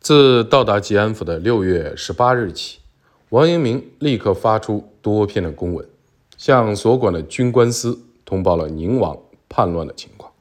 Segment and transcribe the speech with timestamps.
[0.00, 2.78] 自到达吉安府的六月十八日起，
[3.28, 5.86] 王阳明立刻发出多篇的公文，
[6.38, 10.32] 向所管的军官司通报了宁王叛乱的情况，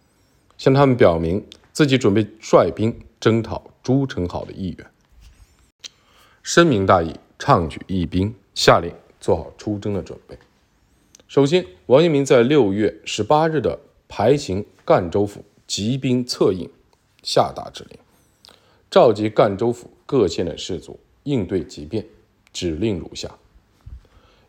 [0.57, 4.87] 向他们表明自己准备率兵征讨朱宸濠的意愿。
[6.41, 8.89] 深明大义，倡举义兵，下令
[9.19, 10.39] 做好出征的准备。
[11.27, 16.69] 首先，王阳明在六月十八日的排行赣州府集兵策应，
[17.21, 17.99] 下达指令。
[18.91, 22.03] 召集赣州府各县的士卒应对急变，
[22.51, 23.37] 指令如下：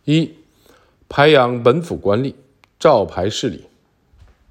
[0.06, 0.30] 一、
[1.10, 2.32] 排养本府官吏，
[2.78, 3.64] 召排事理，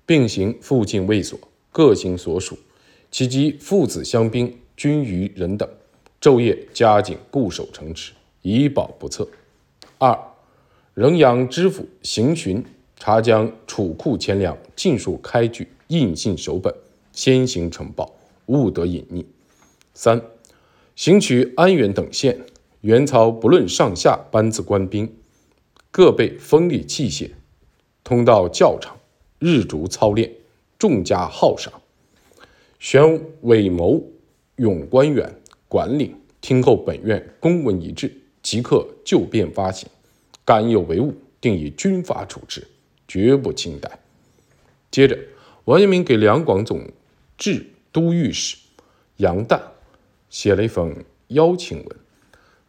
[0.05, 1.39] 并行附近卫所，
[1.71, 2.55] 各行所属，
[3.09, 5.67] 其及父子乡兵均余人等，
[6.21, 8.13] 昼夜加紧固守城池，
[8.43, 9.27] 以保不测。
[9.97, 10.15] 二、
[10.93, 12.63] 仍阳知府行巡，
[12.95, 16.71] 查将储库钱粮尽数开具，印信守本，
[17.11, 18.13] 先行呈报，
[18.45, 19.25] 勿得隐匿。
[20.01, 20.21] 三，
[20.95, 22.45] 行取安远等县，
[22.79, 25.13] 元曹不论上下班子官兵，
[25.91, 27.31] 各备锋利器械，
[28.01, 28.97] 通到教场，
[29.39, 30.31] 日逐操练，
[30.77, 31.73] 众加号赏。
[32.79, 34.01] 选伪谋
[34.55, 35.35] 勇官员
[35.67, 38.09] 管领，听候本院公文一致，
[38.41, 39.89] 即刻就便发行。
[40.45, 42.65] 敢有违误，定以军法处置，
[43.05, 43.99] 绝不轻待。
[44.89, 45.19] 接着，
[45.65, 46.89] 王阳明给两广总
[47.37, 48.55] 制都御史
[49.17, 49.59] 杨旦。
[50.29, 51.87] 写了一封邀请文，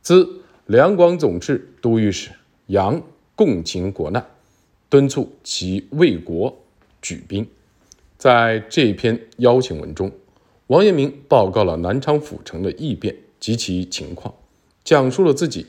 [0.02, 2.30] 自两广总制都御史
[2.66, 3.02] 杨
[3.34, 4.26] 共情国难，
[4.88, 6.56] 敦促其为国
[7.02, 7.46] 举兵。
[8.16, 10.12] 在这篇邀请文中，
[10.66, 14.34] 王阳明报告了南昌府城的异变及其情况，
[14.84, 15.66] 讲述了自己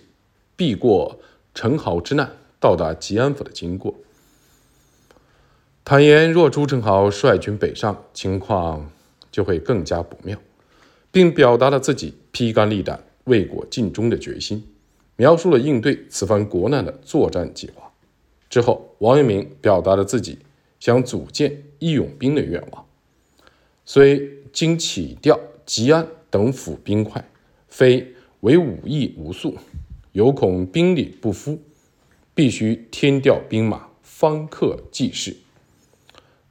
[0.55, 1.19] 避过
[1.53, 3.95] 陈豪之难，到达吉安府的经过。
[5.83, 8.91] 坦言，若朱宸濠率军北上，情况
[9.31, 10.37] 就会更加不妙。
[11.11, 14.63] 并表达了自己披肝沥胆为国尽忠的决心，
[15.17, 17.91] 描述了应对此番国难的作战计划。
[18.49, 20.39] 之后，王阳明表达了自己
[20.79, 22.85] 想组建义勇兵的愿望。
[23.85, 27.23] 虽经起调吉安等府兵快，
[27.67, 29.57] 非为武艺无素，
[30.13, 31.59] 有恐兵力不敷，
[32.33, 35.35] 必须添调兵马，方克济事。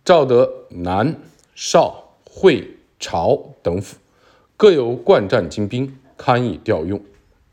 [0.05, 1.19] 赵德南、
[1.55, 3.97] 邵、会、朝等府。
[4.61, 7.01] 各有惯战精兵，堪以调用。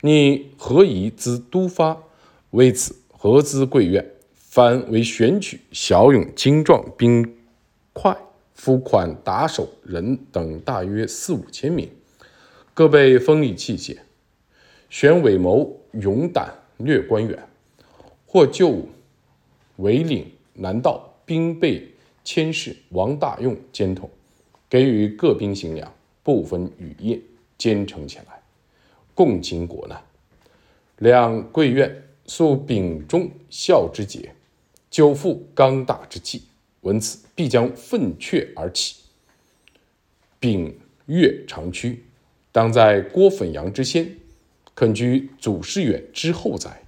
[0.02, 1.96] 你何以资督发？
[2.50, 4.12] 为此何资贵院？
[4.34, 7.38] 凡为选取骁勇精壮兵
[7.94, 8.14] 快、
[8.52, 11.88] 夫款打手人等，大约四五千名，
[12.74, 13.96] 各备锋利器械。
[14.90, 17.42] 选伪谋勇胆略官员，
[18.26, 18.86] 或就
[19.76, 21.88] 伪领南道兵备
[22.22, 24.10] 千事王大用兼统，
[24.68, 25.90] 给予各兵行粮。
[26.28, 27.18] 不分雨夜，
[27.56, 28.38] 兼程前来，
[29.14, 29.98] 共经国难。
[30.98, 34.34] 两贵院素秉忠孝之节，
[34.90, 36.42] 久负刚大之气，
[36.82, 38.96] 闻此必将奋阙而起。
[40.38, 42.04] 秉岳长驱，
[42.52, 44.14] 当在郭粉阳之先，
[44.74, 46.82] 肯居祖师远之后哉？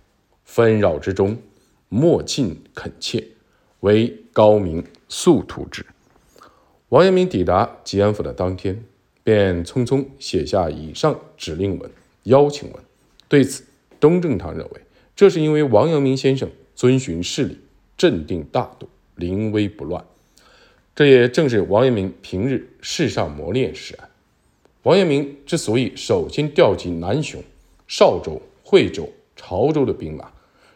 [0.44, 1.38] 纷扰之中，
[1.88, 3.26] 莫尽恳切，
[3.80, 5.86] 唯高明速图之。
[6.90, 8.84] 王阳明抵达吉安府的当天。
[9.22, 11.90] 便匆匆写下以上指令文、
[12.24, 12.82] 邀请文。
[13.28, 13.64] 对此，
[14.00, 14.80] 钟正堂认为，
[15.14, 17.58] 这是因为王阳明先生遵循事理，
[17.96, 20.04] 镇定大度，临危不乱。
[20.94, 24.08] 这也正是王阳明平日世上磨练使然。
[24.82, 27.42] 王阳明之所以首先调集南雄、
[27.86, 30.30] 邵州、惠州、潮州的兵马，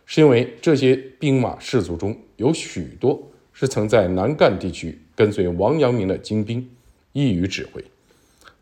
[0.07, 6.71] 是因为这些兵马士卒中有许多是曾在南赣地区跟随王阳明的精兵，
[7.13, 7.83] 易于指挥。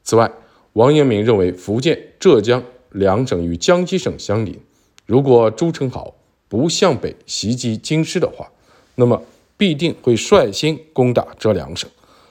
[0.04, 0.30] 此外，
[0.74, 4.58] 王阳明认为福建、浙江两省与江西省相邻，
[5.06, 6.12] 如果朱宸濠
[6.48, 8.50] 不向北袭击京师的话，
[8.96, 9.22] 那么
[9.56, 11.88] 必定会率先攻打这两省。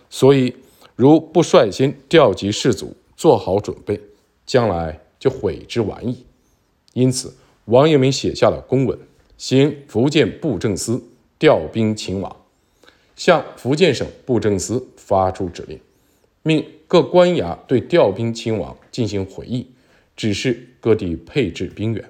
[0.09, 0.53] 所以，
[0.95, 3.99] 如不率先调集士卒，做好准备，
[4.45, 6.25] 将来就悔之晚矣。
[6.93, 7.33] 因此，
[7.65, 8.99] 王阳明写下了公文，
[9.37, 11.01] 行福建布政司
[11.39, 12.35] 调兵勤王，
[13.15, 15.79] 向福建省布政司发出指令。
[16.43, 19.67] 命各官衙对调兵亲王进行回议，
[20.15, 22.09] 指示各地配置兵员。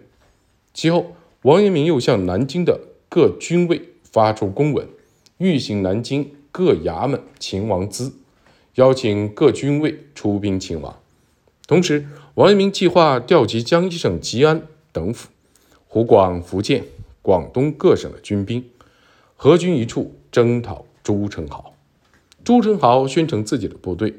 [0.74, 2.80] 其后，王阳明又向南京的
[3.10, 4.88] 各军卫发出公文，
[5.38, 8.14] 欲行南京各衙门勤王资，
[8.76, 10.98] 邀请各军卫出兵勤王。
[11.68, 15.28] 同时，王阳明计划调集江西省吉安等府、
[15.88, 16.86] 湖广、福建、
[17.22, 18.64] 广东各省的军兵，
[19.36, 21.71] 合军一处征讨朱宸濠。
[22.44, 24.14] 朱宸濠宣称自己的部队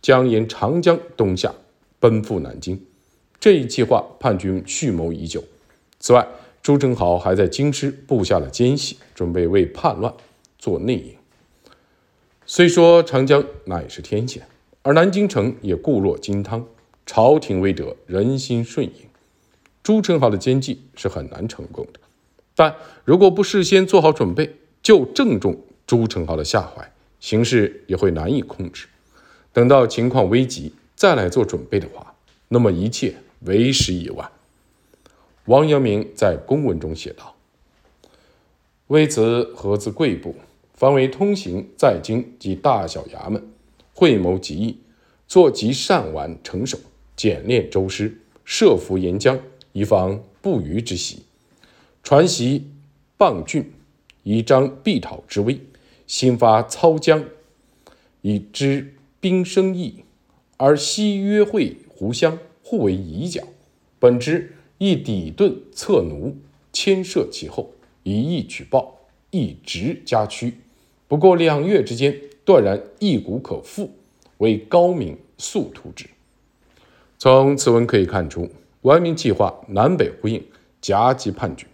[0.00, 1.54] 将沿长江东下，
[2.00, 2.80] 奔赴南京。
[3.38, 5.44] 这一计划，叛军蓄谋已久。
[5.98, 6.26] 此外，
[6.62, 10.12] 朱宸濠还在京师布下了奸细，准备为叛乱
[10.58, 11.14] 做内应。
[12.46, 14.46] 虽说长江乃是天险，
[14.82, 16.66] 而南京城也固若金汤，
[17.04, 18.92] 朝廷未得人心顺应，
[19.82, 22.00] 朱宸濠的奸计是很难成功的。
[22.54, 22.74] 但
[23.04, 26.92] 如果不事先做好准备，就正中朱宸濠的下怀，
[27.26, 28.86] 形势也会难以控制。
[29.52, 32.14] 等到情况危急再来做准备的话，
[32.46, 34.30] 那么一切为时已晚。
[35.46, 37.34] 王阳明在公文中写道
[38.86, 40.36] ：“为此，合自贵部，
[40.72, 43.44] 方为通行在京及大小衙门，
[43.92, 44.78] 会谋极议，
[45.26, 46.78] 作极善完成手，
[47.16, 49.36] 简练周师，设伏沿江，
[49.72, 51.24] 以防不虞之袭。
[52.04, 52.70] 传习
[53.16, 53.72] 傍郡，
[54.22, 55.56] 以彰必讨之威；
[56.06, 57.24] 新发操江，
[58.22, 60.04] 以知兵生义，
[60.56, 63.42] 而西约会胡乡，互为夷角。
[63.98, 66.36] 本之。”亦抵盾策奴，
[66.70, 67.72] 牵涉其后，
[68.02, 68.98] 以义取暴，
[69.30, 70.52] 一直加屈。
[71.08, 73.90] 不过两月之间，断然一股可复，
[74.36, 76.04] 为高明速图之。
[77.16, 78.50] 从此文可以看出，
[78.82, 80.44] 王明计划南北呼应，
[80.82, 81.66] 夹击叛军，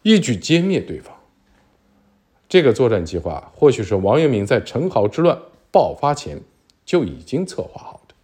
[0.00, 1.17] 一举歼灭对方。
[2.48, 5.38] 这个作战计划，或许是王阳明在陈豪之乱
[5.70, 6.40] 爆发前
[6.84, 8.14] 就已经策划好的。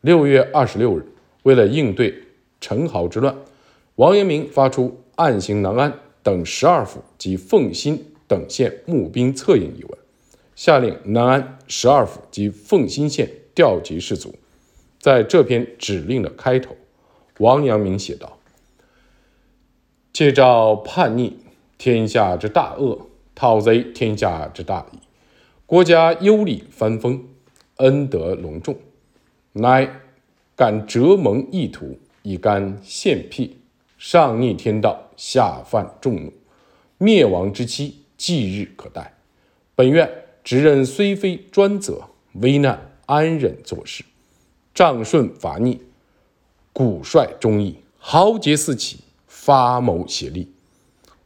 [0.00, 1.06] 六月二十六日，
[1.44, 2.22] 为了应对。
[2.60, 3.36] 陈豪之乱，
[3.96, 9.98] 王阳明发出暗行南安等十二府及奉新等县募兵策应一文，
[10.56, 14.34] 下令南安十二府及奉新县调集士卒。
[14.98, 16.74] 在这篇指令的开头，
[17.36, 18.38] 王阳明写道
[20.10, 21.36] ：“借照叛逆，
[21.76, 24.98] 天下之大恶；讨贼，天下之大义。
[25.66, 27.24] 国家优礼藩封，
[27.76, 28.76] 恩德隆重，
[29.52, 30.00] 乃
[30.54, 33.58] 敢折蒙意图。”以干献辟，
[33.98, 36.32] 上逆天道，下犯众怒，
[36.96, 39.12] 灭亡之期，即日可待。
[39.74, 40.10] 本院
[40.42, 42.08] 职任虽非专责，
[42.40, 44.02] 危难安忍做事，
[44.72, 45.82] 仗顺伐逆，
[46.72, 50.53] 古帅忠义，豪杰四起，发谋协力。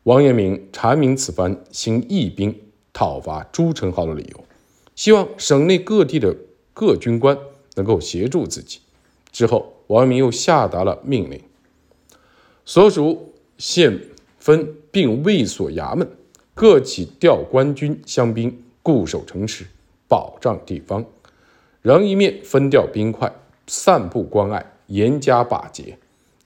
[0.08, 2.58] 王阳明阐明此番行义兵
[2.94, 4.42] 讨伐朱宸濠的理由，
[4.94, 6.34] 希望省内各地的
[6.72, 7.36] 各军官
[7.74, 8.80] 能够协助自己。
[9.30, 9.74] 之后。
[9.88, 11.40] 王阳明又下达了命令，
[12.66, 13.98] 所属县
[14.38, 16.06] 分并卫所衙门
[16.52, 19.64] 各起调官军乡兵固守城池，
[20.06, 21.02] 保障地方；
[21.80, 23.32] 仍一面分调兵块，
[23.66, 25.94] 散布关隘，严加把节；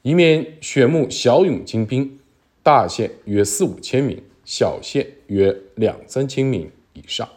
[0.03, 2.21] 一面选募骁勇精兵，
[2.63, 7.29] 大县约四五千名，小县约两三千名以上，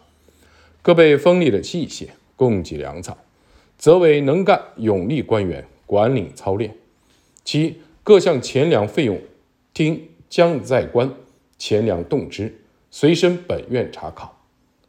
[0.81, 3.17] 各备锋利的器械，供给粮草，
[3.77, 5.65] 则为能干勇力官员。
[5.87, 6.75] 管理操练，
[7.43, 9.21] 其各项钱粮费用，
[9.71, 11.13] 听将在官
[11.59, 12.51] 钱粮动之，
[12.89, 14.41] 随身本院查考。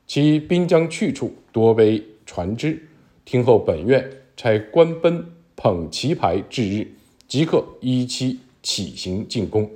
[0.06, 2.88] 其兵将去处，多为船只，
[3.26, 5.22] 听候本院差官奔
[5.54, 6.88] 捧旗牌至日，
[7.28, 9.70] 即刻依期起行进攻。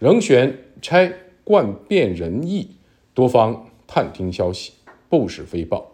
[0.00, 1.12] 仍选差
[1.44, 2.70] 贯遍人意，
[3.12, 4.72] 多方探听消息，
[5.10, 5.92] 不时飞报，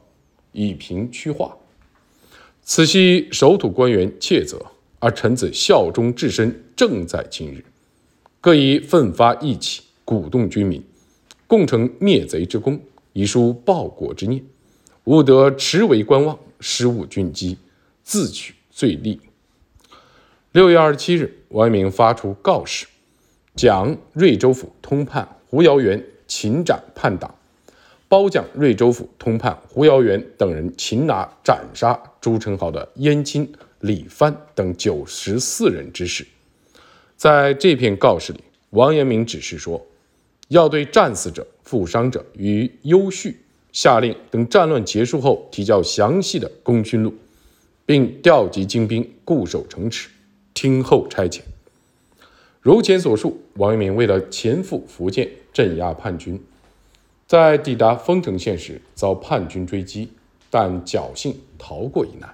[0.52, 1.56] 以平区化。
[2.62, 4.64] 此系守土官员切责，
[5.00, 7.64] 而臣子效忠至深，正在今日。
[8.40, 10.80] 各以奋发义气，鼓动军民，
[11.48, 12.80] 共成灭贼之功，
[13.12, 14.40] 以书报国之念。
[15.06, 17.58] 勿得迟为观望，失误军机，
[18.04, 19.20] 自取罪利。
[20.52, 22.86] 六月二十七日，王阳明发出告示，
[23.56, 27.34] 将瑞州府通判胡尧元擒斩叛党。
[28.08, 36.24] 褒奖瑞州府通判胡尧元等人擒拿斩杀朱宸濠的燕青、李藩等九十四人之事。
[37.16, 39.84] 在这篇告示里，王阳明指示说，
[40.48, 43.34] 要对战死者、负伤者予以优恤，
[43.72, 47.12] 下令等战乱结束后提交详细的功勋录，
[47.84, 50.08] 并调集精兵固守城池，
[50.54, 51.40] 听候差遣。
[52.66, 56.42] 如前所述，王阳明为了前赴福建镇压叛军。
[57.28, 60.08] 在抵达丰城县时，遭叛军追击，
[60.50, 62.28] 但侥幸逃过一难。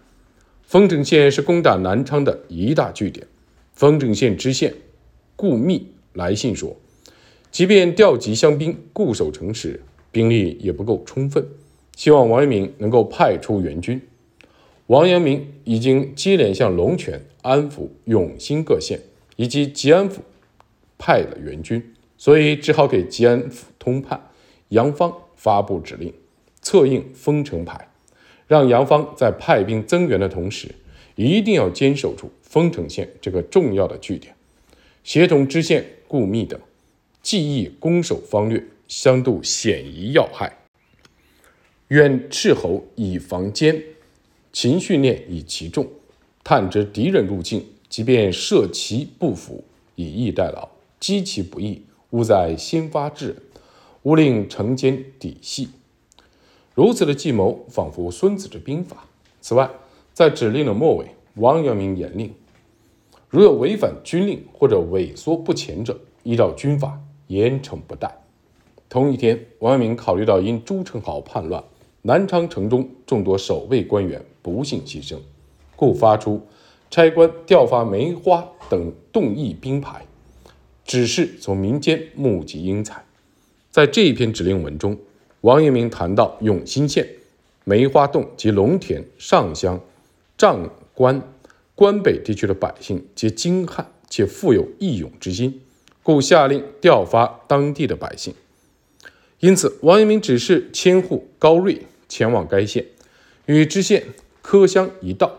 [0.62, 3.26] 丰城县是攻打南昌的一大据点。
[3.74, 4.72] 丰城县知县
[5.36, 6.74] 顾密来信说，
[7.50, 11.46] 即便调集乡兵固守城池，兵力也不够充分，
[11.94, 14.00] 希望王阳明能够派出援军。
[14.86, 18.98] 王阳明已经接连向龙泉、安抚、永兴各县
[19.36, 20.22] 以及吉安府
[20.98, 24.30] 派了援军，所以只好给吉安府通判。
[24.68, 26.12] 杨芳发布指令，
[26.60, 27.88] 策应封城牌，
[28.46, 30.74] 让杨芳在派兵增援的同时，
[31.14, 34.34] 一定要坚守住丰城县这个重要的据点，
[35.04, 36.58] 协同知县顾密等，
[37.22, 40.58] 既议攻守方略，相度险夷要害。
[41.88, 43.82] 愿斥候以防奸，
[44.52, 45.86] 勤训练以其众，
[46.42, 49.62] 探知敌人入境，即便设其不服，
[49.96, 50.66] 以逸待劳，
[50.98, 53.36] 击其不意，勿在先发制人，
[54.04, 55.68] 勿令城坚底细。
[56.74, 59.06] 如此的计谋，仿佛孙子之兵法。
[59.42, 59.68] 此外，
[60.14, 62.32] 在指令的末尾，王阳明严令：
[63.28, 68.10] 如有违反军令或者萎缩不前者，依照军法严惩不贷。
[68.88, 71.62] 同一天，王阳明考虑到因朱宸濠叛乱，
[72.00, 75.18] 南昌城中众多守卫官员不幸牺牲，
[75.76, 76.40] 故发出
[76.92, 80.04] 差官调发梅花等动议兵牌，
[80.84, 83.02] 指示从民间募集英才。
[83.70, 84.98] 在这一篇指令文中，
[85.40, 87.08] 王阳明谈到永兴县。
[87.64, 89.80] 梅花洞及龙田、上乡、
[90.36, 91.22] 丈关、
[91.74, 95.62] 关北地区的百姓皆精悍且富有义勇之心，
[96.02, 98.34] 故下令调发当地的百姓。
[99.40, 102.84] 因此，王阳明指示千户高瑞前往该县，
[103.46, 104.08] 与知县
[104.42, 105.38] 柯乡一道，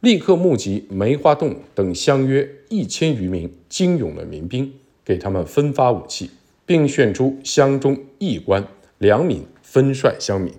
[0.00, 4.72] 立刻募集梅花洞等乡约一千余名精勇的民兵，
[5.04, 6.30] 给他们分发武器，
[6.64, 8.66] 并选出乡中义官
[8.96, 10.54] 良民分率乡民。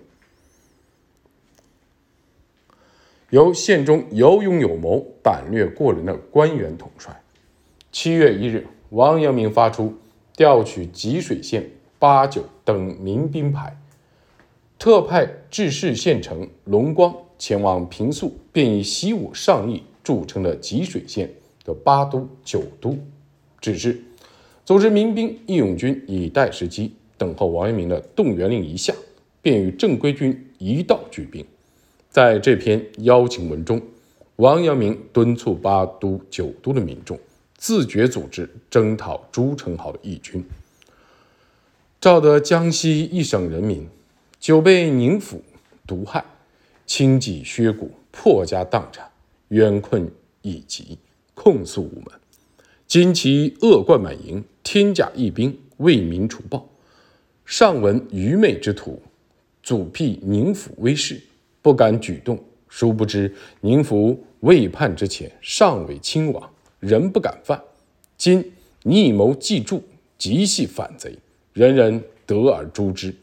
[3.32, 7.24] 由县中有勇有谋、胆略过人的官员统帅。
[7.92, 9.98] 七月一日，王阳明发出
[10.36, 11.68] 调取吉水县
[11.98, 13.76] 八九等民兵牌，
[14.78, 21.28] 特派治事县城龙光前往平素便以习武上义著称的吉水县
[21.66, 22.96] 的八都、九都，
[23.60, 24.00] 指示
[24.64, 28.94] 组织民兵义勇军以待时机，等候王阳明的动员令一下，
[29.42, 31.44] 便与正规军一道举兵。
[32.12, 33.82] 在这篇邀请文中，
[34.36, 37.20] 王阳明敦促八都、九都的民众
[37.58, 40.46] 自觉组织征讨朱宸濠的义军。
[42.00, 43.88] 照得江西一省人民
[44.40, 45.42] 久被宁府
[45.88, 46.24] 毒害，
[46.94, 49.10] 轻己削骨，破家荡产，
[49.48, 50.98] 冤困已极，
[51.34, 52.20] 控诉无门。
[52.86, 56.68] 今其恶贯满盈，天甲义兵，为民除暴。
[57.46, 59.02] 上闻愚昧之徒，
[59.64, 61.22] 阻辟宁府威势。
[61.62, 67.64] 不敢举动，殊不知宁府未叛之前尚未亲王，人不敢犯。
[68.18, 68.52] 今
[68.84, 69.82] 逆谋既著，
[70.18, 71.18] 极系反贼，
[71.54, 73.16] 人人得而诛之，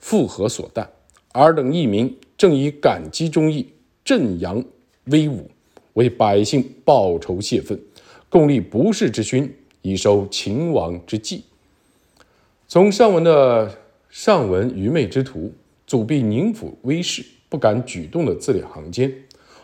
[0.00, 0.88] 复何所惮？
[1.30, 3.66] 尔等一民正以感激忠义，
[4.04, 4.62] 振扬
[5.04, 5.50] 威武，
[5.94, 7.80] 为百姓报仇泄愤，
[8.28, 11.44] 共立不世之勋，以收秦王之计。
[12.68, 13.78] 从上文的
[14.10, 15.54] 上文愚昧之徒，
[15.86, 17.24] 阻避宁府威势。
[17.48, 19.10] 不敢举动的字里行间，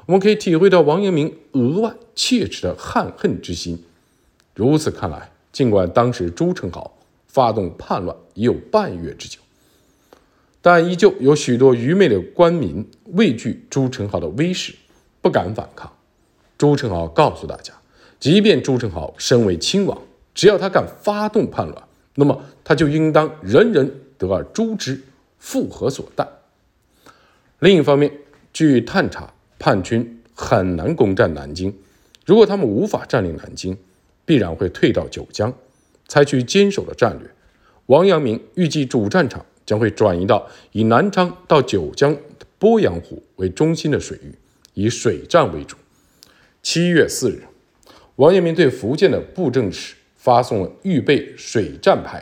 [0.06, 3.84] 我们可以体会到王阳明额外切齿的憾恨之心。
[4.54, 6.90] 如此看来，尽管当时朱宸濠
[7.26, 9.38] 发动叛乱已有半月之久，
[10.62, 14.74] 但依旧有许多愚昧的官民畏惧朱宸濠的威势，
[15.20, 15.90] 不敢反抗。
[16.58, 17.72] 朱宸濠告诉大家，
[18.18, 19.98] 即便朱宸濠身为亲王，
[20.34, 21.82] 只要他敢发动叛乱，
[22.14, 25.00] 那么他就应当人人得而诛之，
[25.38, 26.26] 复何所惮？
[27.60, 28.12] 另一方面，
[28.52, 31.74] 据探查，叛军很难攻占南京。
[32.26, 33.76] 如果他们无法占领南京，
[34.26, 35.52] 必然会退到九江，
[36.06, 37.30] 采取坚守的战略。
[37.86, 42.16] 王阳明预计主战场将会转移到以南昌到九江
[42.58, 44.34] 鄱阳湖为中心的水域，
[44.74, 45.76] 以水战为主。
[46.60, 47.44] 七月四日，
[48.16, 52.20] 王阳明对福建的布政使发送了预备水战牌，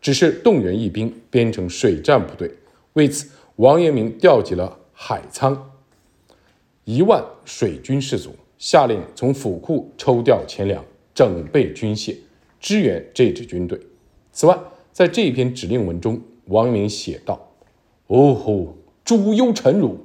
[0.00, 2.50] 指示动员义兵编成水战部队。
[2.94, 3.28] 为此。
[3.56, 5.58] 王阳明调集了海沧
[6.84, 12.14] 一万水军士卒，下令从府库抽调钱粮，整备军械，
[12.60, 13.76] 支援这支军队。
[14.30, 14.56] 此外，
[14.92, 17.48] 在这篇指令文中，王阳明写道
[18.08, 18.74] ：“呜呼，
[19.04, 19.98] 主忧臣辱，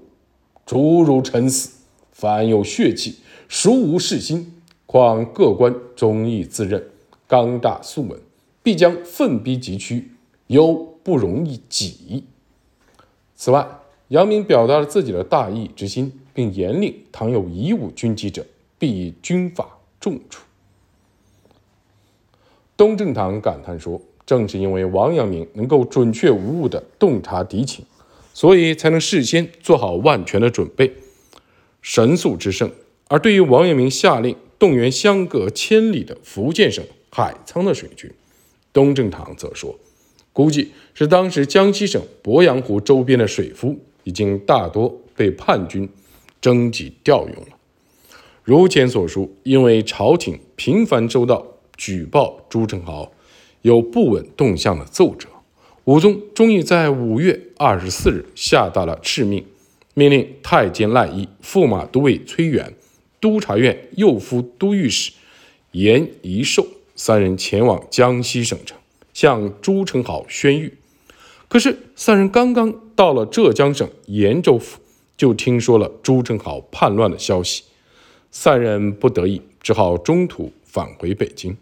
[0.66, 1.72] 主辱臣死，
[2.12, 3.18] 凡有血气，
[3.50, 4.62] 孰无事心？
[4.86, 6.90] 况各官忠义自任，
[7.28, 8.20] 刚大肃稳，
[8.62, 10.12] 必将奋逼急趋，
[10.48, 12.26] 忧不容易己。”
[13.36, 13.68] 此外，
[14.10, 18.46] 杨明表达了自己的大义之心，并严令倘有以武军机者，
[18.78, 20.44] 必以军法重处。
[22.76, 24.00] 东正堂感叹说
[24.40, 27.86] ：“正是因为王阳明能够准确无误地洞察敌情，
[28.34, 30.92] 所以才能事先做好万全的准备，
[31.82, 32.72] 神速之胜。
[33.08, 38.10] 而对于王阳明下令动员相隔千里的福建省海沧的水军，
[38.72, 39.78] 东正堂则说。”
[40.34, 45.88] 估计是当时江西省鄱阳湖周边的水夫已经大多被叛军
[46.42, 47.50] 征集调用了。
[48.44, 51.46] 如前所述，因为朝廷频繁收到
[51.78, 53.08] 举报朱宸濠
[53.64, 55.28] 有不稳动向的奏折，
[55.86, 59.46] 武宗终于在五月二十四日下达了敕命，
[59.94, 62.74] 命令太监赖义、驸马都尉崔远、
[63.20, 65.14] 督察院右副都御史
[65.72, 68.78] 严宜寿三人前往江西省城，
[69.14, 70.72] 向朱宸濠宣谕。
[71.48, 74.80] 可是，三人刚刚到了浙江省延州府，
[75.16, 77.64] 就听说了朱宸濠叛乱的消息。
[78.30, 81.56] 三人不得已，只好中途返回北京。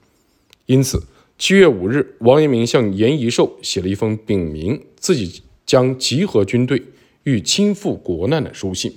[0.65, 1.03] 因此，
[1.41, 6.83] 七月五日，王阳明向严宜寿写了一封禀明自己将集合军队
[7.23, 8.93] 欲亲赴国难的书信，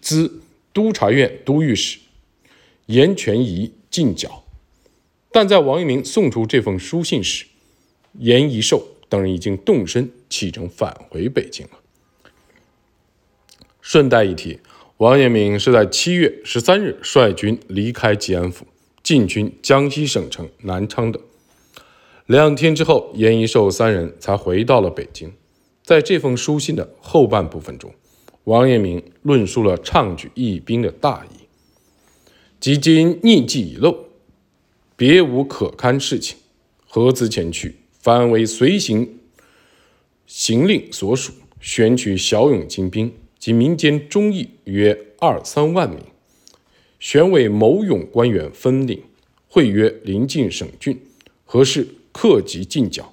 [0.00, 0.40] 兹
[0.72, 2.00] 督察院都御史
[2.86, 4.42] 严权宜进剿。
[5.30, 7.44] 但在王阳明送出这封书信时，
[8.18, 11.78] 严宜寿等人已经动身启程返回北京了。
[13.80, 14.58] 顺带一提。
[14.96, 18.66] 王阳明是在七月十三日率军离开吉安府，
[19.04, 21.20] 进军江西省城南昌的。
[22.26, 25.32] 两天之后，严一寿三人才回到了北京。
[25.84, 27.94] 在这封书信的后半部分中，
[28.44, 31.44] 王阳明论述了倡举义兵的大义。
[32.58, 34.06] 即今逆计已露，
[34.96, 36.36] 别无可堪事情，
[36.86, 37.76] 何资前去？
[38.00, 39.20] 反为随行
[40.26, 43.12] 行令所属，选取骁勇精兵。
[43.38, 46.00] 及民间忠义约二三万名，
[46.98, 49.04] 选委某勇官员分领，
[49.46, 51.00] 会约临近省郡，
[51.44, 53.12] 何事克级进剿，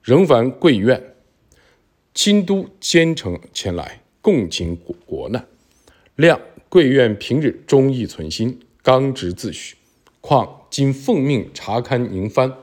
[0.00, 1.16] 仍凡贵院、
[2.14, 5.44] 亲都兼程前来，共情国国难。
[6.16, 9.72] 谅贵院平日忠义存心，刚直自诩，
[10.20, 12.54] 况今奉命查勘宁藩，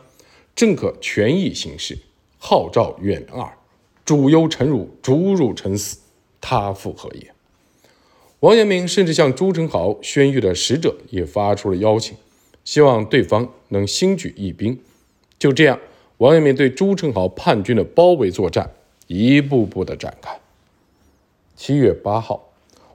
[0.56, 2.00] 正可权益行事，
[2.38, 3.58] 号召远二，
[4.06, 5.98] 主忧臣辱，主辱臣死。
[6.40, 7.34] 他复何也？
[8.40, 12.16] 王阳明甚至向朱宸濠宣谕的使者也发出了邀请，
[12.64, 14.80] 希望对方能兴举义兵。
[15.46, 15.80] 就这样，
[16.18, 18.68] 王阳明对朱宸濠叛军的包围作战
[19.06, 20.40] 一步步的展开。
[21.56, 22.50] 七月八号，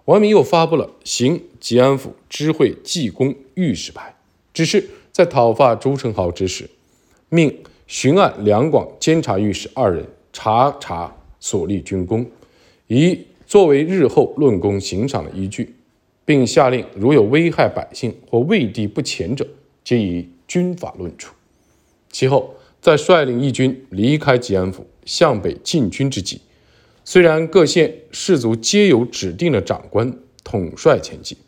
[0.06, 4.16] 王阳明又发布了行吉安府知会济公御史牌，
[4.52, 6.68] 只是在讨伐朱宸濠之时，
[7.28, 12.28] 命巡按两广监察御史二人查查所立军功，
[12.88, 13.26] 以。
[13.46, 15.74] 作为日后论功行赏的依据，
[16.24, 19.44] 并下令如有危害百姓或畏敌不前者，
[19.82, 21.34] 皆以军法论处。
[22.10, 26.40] 其后，在率领义军离开吉安府，向北进军之际，
[27.04, 31.38] 虽然各县士卒皆有指定的长官统帅前进，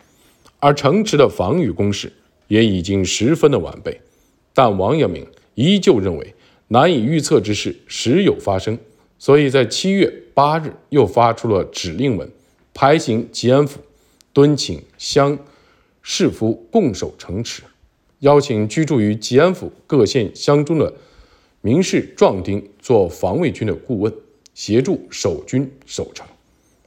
[0.61, 2.13] 而城池的防御工事
[2.49, 4.01] 也已经十分的完备，
[4.55, 6.35] 但王阳明依旧认为
[6.69, 8.79] 难以预测之事时有发生。
[9.19, 12.31] 所以在七月八日，又发出了指令文，
[12.75, 13.81] 排行吉安府，
[14.33, 15.39] 敦请乡
[16.03, 17.63] 士夫共守城池，
[18.23, 20.95] 邀请居住于吉安府各县乡中的
[21.61, 24.13] 名士壮丁做防卫军的顾问，
[24.55, 26.27] 协助守军守城。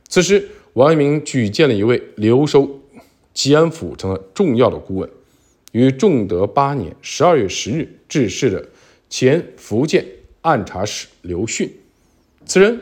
[0.08, 2.80] 此时，王阳明举荐了一位留守
[3.34, 5.10] 吉安府城的重要的顾问，
[5.74, 8.70] 于正德八年十二月十日致仕的
[9.10, 10.06] 前福建
[10.42, 11.70] 按察使刘训。
[12.46, 12.80] 此人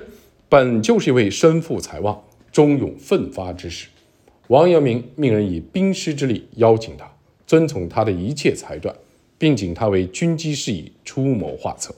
[0.47, 3.87] 本就是一位身负才望、忠勇奋发之士。
[4.47, 7.09] 王阳明命人以兵师之力邀请他，
[7.45, 8.95] 遵从他的一切裁断，
[9.37, 11.93] 并请他为军机事宜出谋划策。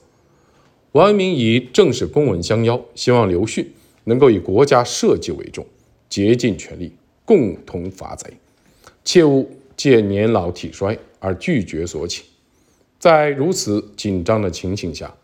[0.92, 3.70] 王阳明以正式公文相邀，希望刘训
[4.04, 5.66] 能够以国家社稷为重，
[6.08, 6.92] 竭尽全力
[7.24, 8.32] 共同伐贼，
[9.04, 12.24] 切勿借年老体衰而拒绝所请。
[12.98, 15.14] 在如此紧张的情形下，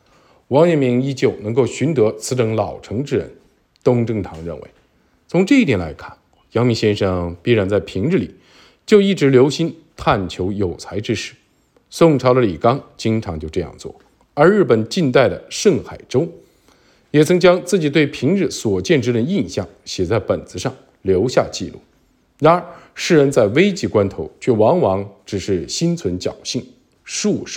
[0.48, 3.32] 王阳明依旧能够寻得此等老成之人，
[3.82, 4.68] 东正堂认为，
[5.26, 6.14] 从这一点来看，
[6.52, 8.34] 阳明先生必然在平日里
[8.84, 11.32] 就一直留心探求有才之士。
[11.88, 13.94] 宋朝的李纲经常就这样做，
[14.34, 16.28] 而日本近代的盛海舟
[17.12, 21.78] 也曾将自己对平日所见之人印象写在本子上，留下记录。
[22.40, 26.66] 然而，世人在危急关头却往往只是心存侥幸，
[27.04, 27.50] 束手。